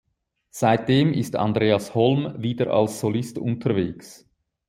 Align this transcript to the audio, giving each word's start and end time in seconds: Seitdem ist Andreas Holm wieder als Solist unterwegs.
Seitdem 0.49 1.13
ist 1.13 1.35
Andreas 1.35 1.93
Holm 1.93 2.33
wieder 2.41 2.73
als 2.73 2.99
Solist 3.01 3.37
unterwegs. 3.37 4.27